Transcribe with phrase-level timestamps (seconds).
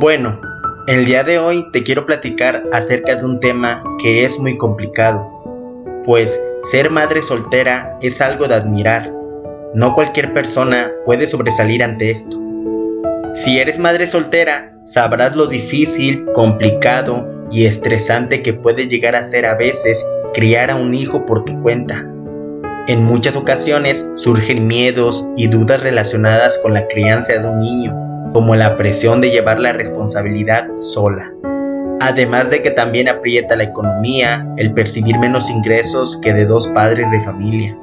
[0.00, 0.40] Bueno,
[0.88, 5.30] el día de hoy te quiero platicar acerca de un tema que es muy complicado,
[6.04, 9.12] pues ser madre soltera es algo de admirar.
[9.72, 12.36] No cualquier persona puede sobresalir ante esto.
[13.34, 19.46] Si eres madre soltera, sabrás lo difícil, complicado y estresante que puede llegar a ser
[19.46, 20.04] a veces
[20.34, 22.04] criar a un hijo por tu cuenta.
[22.88, 28.03] En muchas ocasiones surgen miedos y dudas relacionadas con la crianza de un niño,
[28.34, 31.32] como la presión de llevar la responsabilidad sola.
[32.00, 37.12] Además de que también aprieta la economía, el percibir menos ingresos que de dos padres
[37.12, 37.78] de familia.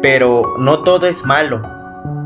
[0.00, 1.60] Pero no todo es malo,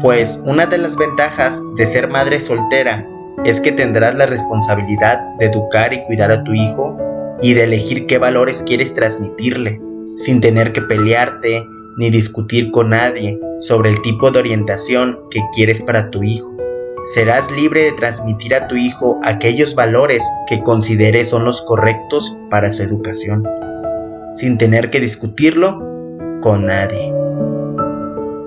[0.02, 3.08] pues una de las ventajas de ser madre soltera
[3.46, 6.98] es que tendrás la responsabilidad de educar y cuidar a tu hijo
[7.40, 9.80] y de elegir qué valores quieres transmitirle,
[10.16, 11.64] sin tener que pelearte
[11.96, 16.57] ni discutir con nadie sobre el tipo de orientación que quieres para tu hijo.
[17.08, 22.70] Serás libre de transmitir a tu hijo aquellos valores que consideres son los correctos para
[22.70, 23.46] su educación,
[24.34, 25.78] sin tener que discutirlo
[26.40, 27.12] con nadie.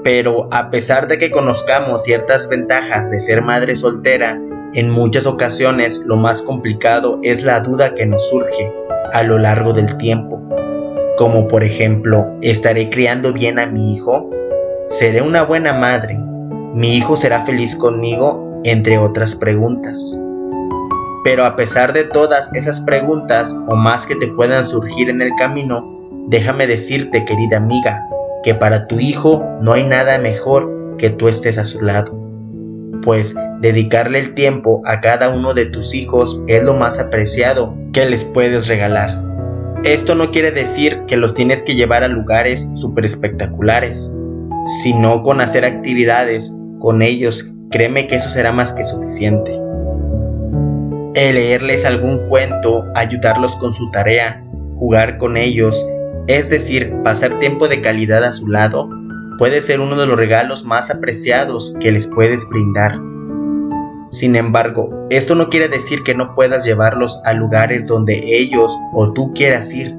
[0.03, 4.39] Pero a pesar de que conozcamos ciertas ventajas de ser madre soltera,
[4.73, 8.71] en muchas ocasiones lo más complicado es la duda que nos surge
[9.13, 10.41] a lo largo del tiempo
[11.21, 14.27] como por ejemplo, ¿estaré criando bien a mi hijo?
[14.87, 16.17] ¿Seré una buena madre?
[16.73, 18.50] ¿Mi hijo será feliz conmigo?
[18.63, 20.19] Entre otras preguntas.
[21.23, 25.31] Pero a pesar de todas esas preguntas o más que te puedan surgir en el
[25.35, 25.83] camino,
[26.27, 28.07] déjame decirte, querida amiga,
[28.43, 32.15] que para tu hijo no hay nada mejor que tú estés a su lado.
[33.01, 38.05] Pues dedicarle el tiempo a cada uno de tus hijos es lo más apreciado que
[38.05, 39.23] les puedes regalar.
[39.83, 44.13] Esto no quiere decir que los tienes que llevar a lugares súper espectaculares,
[44.83, 49.51] sino con hacer actividades con ellos, créeme que eso será más que suficiente.
[51.13, 54.43] El leerles algún cuento, ayudarlos con su tarea,
[54.75, 55.85] jugar con ellos,
[56.27, 58.89] es decir, pasar tiempo de calidad a su lado,
[59.37, 62.99] puede ser uno de los regalos más apreciados que les puedes brindar.
[64.09, 69.13] Sin embargo, esto no quiere decir que no puedas llevarlos a lugares donde ellos o
[69.13, 69.95] tú quieras ir,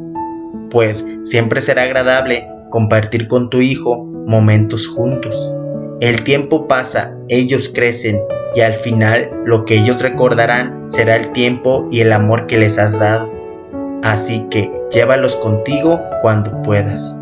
[0.71, 5.55] pues siempre será agradable compartir con tu hijo momentos juntos.
[6.03, 8.21] El tiempo pasa, ellos crecen
[8.57, 12.77] y al final lo que ellos recordarán será el tiempo y el amor que les
[12.77, 13.33] has dado.
[14.03, 17.17] Así que llévalos contigo cuando puedas.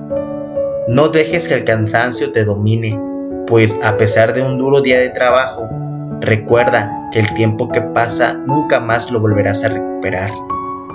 [0.89, 2.99] No dejes que el cansancio te domine,
[3.47, 5.69] pues a pesar de un duro día de trabajo,
[6.21, 10.31] Recuerda que el tiempo que pasa nunca más lo volverás a recuperar.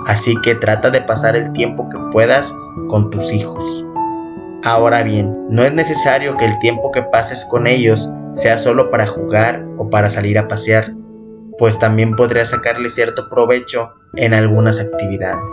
[0.06, 2.54] Así que trata de pasar el tiempo que puedas
[2.88, 3.85] con tus hijos.
[4.64, 9.06] Ahora bien, no es necesario que el tiempo que pases con ellos sea solo para
[9.06, 10.92] jugar o para salir a pasear,
[11.58, 15.50] pues también podrías sacarle cierto provecho en algunas actividades.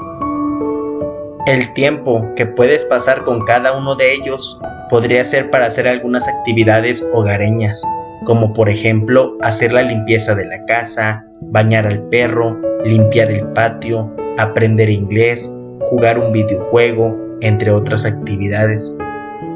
[1.46, 4.60] El tiempo que puedes pasar con cada uno de ellos
[4.90, 7.86] podría ser para hacer algunas actividades hogareñas,
[8.26, 14.14] como por ejemplo hacer la limpieza de la casa, bañar al perro, limpiar el patio,
[14.38, 18.98] aprender inglés, jugar un videojuego, entre otras actividades.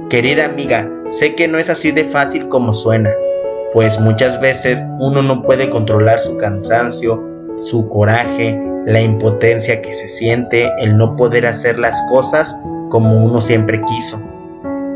[0.09, 3.11] Querida amiga, sé que no es así de fácil como suena,
[3.73, 7.23] pues muchas veces uno no puede controlar su cansancio,
[7.59, 12.55] su coraje, la impotencia que se siente, el no poder hacer las cosas
[12.89, 14.21] como uno siempre quiso.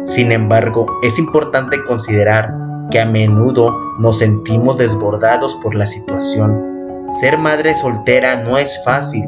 [0.03, 2.53] Sin embargo, es importante considerar
[2.89, 7.05] que a menudo nos sentimos desbordados por la situación.
[7.09, 9.25] Ser madre soltera no es fácil.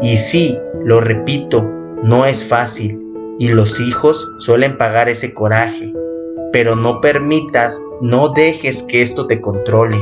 [0.00, 1.62] Y sí, lo repito,
[2.02, 3.05] no es fácil.
[3.38, 5.92] Y los hijos suelen pagar ese coraje.
[6.52, 9.98] Pero no permitas, no dejes que esto te controle.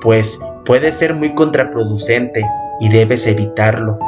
[0.00, 2.44] Pues puede ser muy contraproducente
[2.80, 3.98] y debes evitarlo.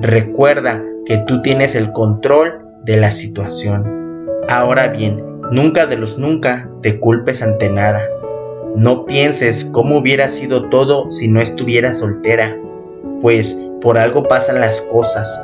[0.00, 3.84] Recuerda que tú tienes el control de la situación.
[4.48, 8.00] Ahora bien, Nunca de los nunca te culpes ante nada.
[8.74, 12.56] No pienses cómo hubiera sido todo si no estuviera soltera,
[13.20, 15.40] pues por algo pasan las cosas,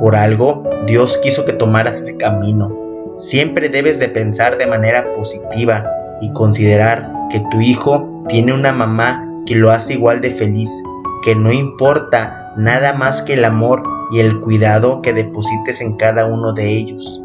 [0.00, 2.74] por algo Dios quiso que tomaras ese camino.
[3.16, 5.84] Siempre debes de pensar de manera positiva
[6.20, 10.70] y considerar que tu hijo tiene una mamá que lo hace igual de feliz,
[11.24, 16.26] que no importa nada más que el amor y el cuidado que deposites en cada
[16.26, 17.22] uno de ellos.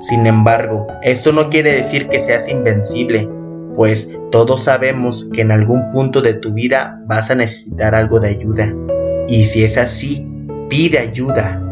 [0.00, 3.28] Sin embargo, esto no quiere decir que seas invencible,
[3.74, 8.30] pues todos sabemos que en algún punto de tu vida vas a necesitar algo de
[8.30, 8.74] ayuda.
[9.28, 10.26] Y si es así,
[10.68, 11.62] pide ayuda.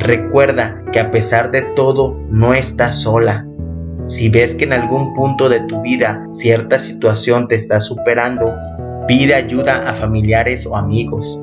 [0.00, 3.46] Recuerda que a pesar de todo, no estás sola.
[4.06, 8.52] Si ves que en algún punto de tu vida cierta situación te está superando,
[9.10, 11.40] Pide ayuda a familiares o amigos.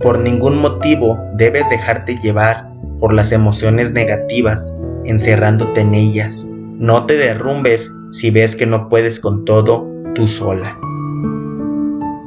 [0.00, 2.68] Por ningún motivo debes dejarte llevar
[2.98, 6.48] por las emociones negativas, encerrándote en ellas.
[6.50, 10.76] No te derrumbes si ves que no puedes con todo tú sola.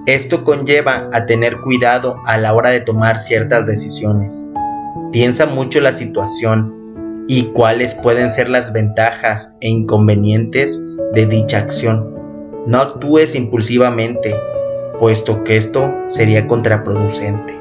[0.06, 4.50] Esto conlleva a tener cuidado a la hora de tomar ciertas decisiones.
[5.12, 10.83] Piensa mucho la situación y cuáles pueden ser las ventajas e inconvenientes
[11.13, 12.13] de dicha acción.
[12.65, 14.36] No actúes impulsivamente,
[15.00, 17.57] puesto que esto sería contraproducente.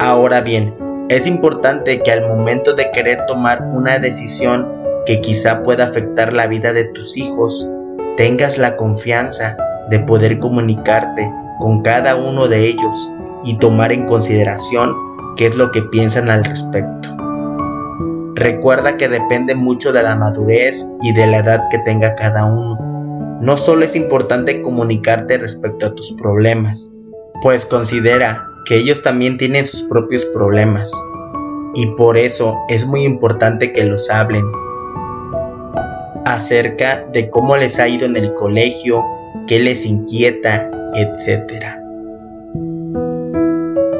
[0.00, 0.74] Ahora bien,
[1.08, 4.68] es importante que al momento de querer tomar una decisión
[5.06, 7.70] que quizá pueda afectar la vida de tus hijos,
[8.18, 9.56] tengas la confianza
[9.88, 13.12] de poder comunicarte con cada uno de ellos
[13.44, 14.94] y tomar en consideración
[15.36, 17.16] qué es lo que piensan al respecto.
[18.34, 22.78] Recuerda que depende mucho de la madurez y de la edad que tenga cada uno.
[23.40, 26.90] No solo es importante comunicarte respecto a tus problemas,
[27.42, 30.92] pues considera que ellos también tienen sus propios problemas
[31.74, 34.44] y por eso es muy importante que los hablen
[36.24, 39.04] acerca de cómo les ha ido en el colegio,
[39.46, 41.81] qué les inquieta, etc.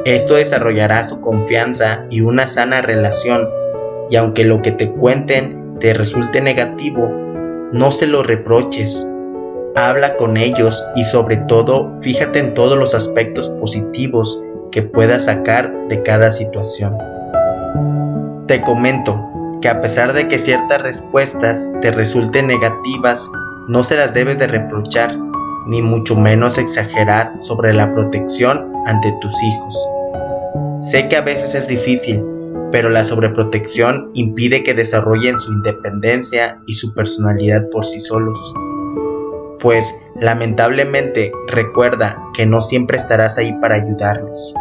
[0.05, 3.47] Esto desarrollará su confianza y una sana relación,
[4.09, 7.09] y aunque lo que te cuenten te resulte negativo,
[7.71, 9.09] no se lo reproches.
[9.75, 14.41] Habla con ellos y sobre todo fíjate en todos los aspectos positivos
[14.71, 16.97] que puedas sacar de cada situación.
[18.45, 19.25] Te comento
[19.61, 23.31] que a pesar de que ciertas respuestas te resulten negativas,
[23.69, 25.17] no se las debes de reprochar,
[25.65, 29.92] ni mucho menos exagerar sobre la protección ante tus hijos.
[30.83, 32.21] Sé que a veces es difícil,
[32.69, 38.53] pero la sobreprotección impide que desarrollen su independencia y su personalidad por sí solos.
[39.61, 44.53] Pues, lamentablemente, recuerda que no siempre estarás ahí para ayudarlos.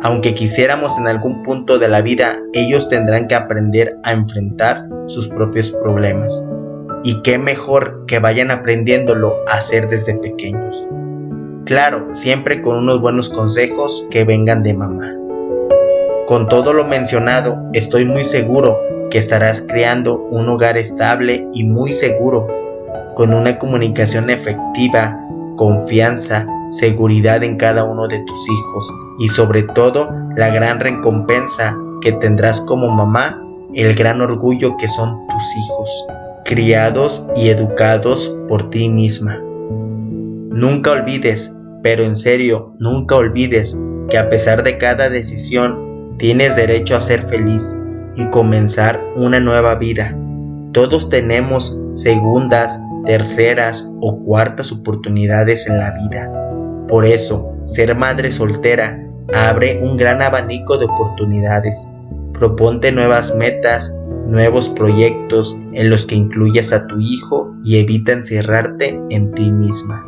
[0.00, 5.26] Aunque quisiéramos en algún punto de la vida, ellos tendrán que aprender a enfrentar sus
[5.26, 6.40] propios problemas.
[7.02, 10.86] Y qué mejor que vayan aprendiéndolo a hacer desde pequeños.
[11.64, 15.17] Claro, siempre con unos buenos consejos que vengan de mamá.
[16.28, 18.78] Con todo lo mencionado, estoy muy seguro
[19.10, 22.46] que estarás creando un hogar estable y muy seguro,
[23.14, 25.18] con una comunicación efectiva,
[25.56, 32.12] confianza, seguridad en cada uno de tus hijos y sobre todo la gran recompensa que
[32.12, 33.42] tendrás como mamá,
[33.72, 36.06] el gran orgullo que son tus hijos,
[36.44, 39.38] criados y educados por ti misma.
[39.40, 43.80] Nunca olvides, pero en serio, nunca olvides
[44.10, 45.87] que a pesar de cada decisión,
[46.18, 47.78] tienes derecho a ser feliz
[48.16, 50.16] y comenzar una nueva vida.
[50.72, 56.30] Todos tenemos segundas, terceras o cuartas oportunidades en la vida.
[56.88, 58.98] Por eso, ser madre soltera
[59.34, 61.88] abre un gran abanico de oportunidades.
[62.32, 69.00] Proponte nuevas metas, nuevos proyectos en los que incluyas a tu hijo y evita encerrarte
[69.10, 70.06] en ti misma.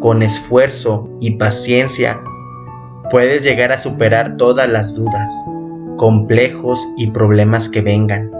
[0.00, 2.20] Con esfuerzo y paciencia
[3.10, 5.30] puedes llegar a superar todas las dudas,
[5.96, 8.30] complejos y problemas que vengan.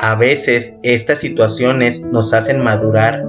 [0.00, 3.24] A veces estas situaciones nos hacen madurar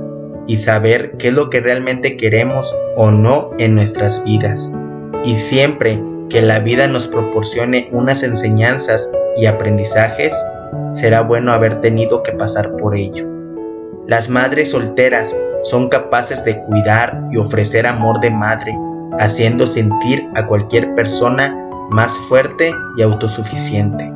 [0.47, 4.73] y saber qué es lo que realmente queremos o no en nuestras vidas
[5.23, 10.33] y siempre que la vida nos proporcione unas enseñanzas y aprendizajes,
[10.89, 13.27] será bueno haber tenido que pasar por ello.
[14.07, 18.75] Las madres solteras son capaces de cuidar y ofrecer amor de madre,
[19.19, 21.57] haciendo sentir a cualquier persona
[21.89, 24.11] más fuerte y autosuficiente.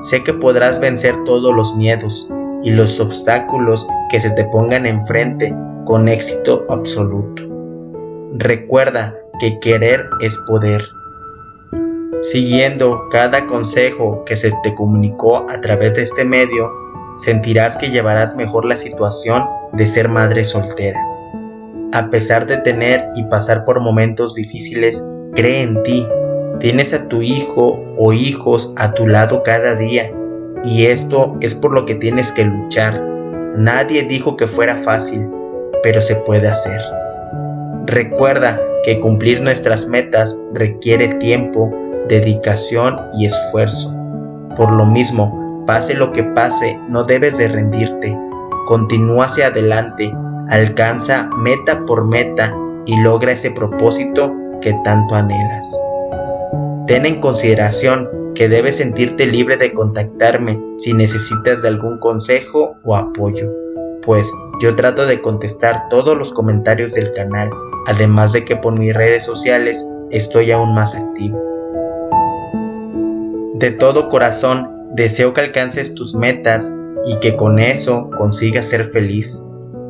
[0.00, 2.30] Sé que podrás vencer todos los miedos
[2.62, 5.54] y los obstáculos que se te pongan enfrente
[5.84, 7.42] con éxito absoluto.
[8.34, 10.84] Recuerda que querer es poder.
[12.20, 16.70] Siguiendo cada consejo que se te comunicó a través de este medio,
[17.16, 21.00] sentirás que llevarás mejor la situación de ser madre soltera.
[21.92, 26.06] A pesar de tener y pasar por momentos difíciles, cree en ti.
[26.60, 30.12] Tienes a tu hijo o hijos a tu lado cada día
[30.64, 33.00] y esto es por lo que tienes que luchar.
[33.56, 35.28] Nadie dijo que fuera fácil,
[35.82, 36.80] pero se puede hacer.
[37.86, 41.72] Recuerda que cumplir nuestras metas requiere tiempo,
[42.08, 43.94] dedicación y esfuerzo.
[44.56, 48.16] Por lo mismo, pase lo que pase, no debes de rendirte.
[48.66, 50.12] Continúa hacia adelante,
[50.48, 52.54] alcanza meta por meta
[52.86, 55.80] y logra ese propósito que tanto anhelas.
[56.86, 62.96] Ten en consideración que debes sentirte libre de contactarme si necesitas de algún consejo o
[62.96, 63.52] apoyo,
[64.02, 67.50] pues yo trato de contestar todos los comentarios del canal
[67.88, 71.42] además de que por mis redes sociales estoy aún más activo.
[73.54, 76.72] De todo corazón deseo que alcances tus metas
[77.06, 79.42] y que con eso consigas ser feliz.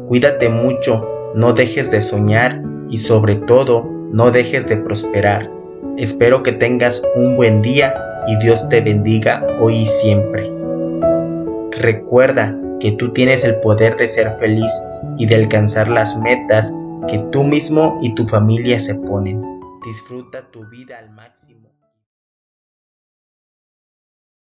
[0.08, 5.52] Cuídate mucho, no dejes de soñar y sobre todo no dejes de prosperar.
[5.98, 7.94] Espero que tengas un buen día
[8.26, 10.50] y Dios te bendiga hoy y siempre.
[11.72, 14.72] Recuerda que tú tienes el poder de ser feliz
[15.18, 16.74] y de alcanzar las metas
[17.06, 19.42] que tú mismo y tu familia se ponen.
[19.84, 21.67] Disfruta tu vida al máximo.